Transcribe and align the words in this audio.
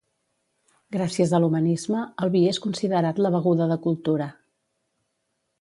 Gràcies 0.95 1.33
a 1.33 1.41
l'humanisme, 1.43 2.01
el 2.25 2.33
vi 2.37 2.43
és 2.53 2.61
considerat 2.65 3.23
la 3.27 3.35
beguda 3.39 3.71
de 3.73 3.81
cultura. 3.87 4.33